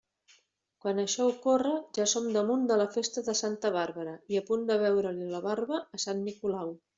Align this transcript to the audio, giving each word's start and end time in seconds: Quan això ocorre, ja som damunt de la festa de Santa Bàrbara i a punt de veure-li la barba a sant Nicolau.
Quan 0.85 1.01
això 1.01 1.27
ocorre, 1.31 1.73
ja 1.97 2.07
som 2.13 2.29
damunt 2.37 2.63
de 2.71 2.77
la 2.83 2.87
festa 2.95 3.23
de 3.27 3.35
Santa 3.41 3.71
Bàrbara 3.79 4.15
i 4.35 4.41
a 4.41 4.45
punt 4.49 4.65
de 4.73 4.79
veure-li 4.87 5.29
la 5.35 5.43
barba 5.49 5.85
a 5.99 6.03
sant 6.09 6.25
Nicolau. 6.31 6.75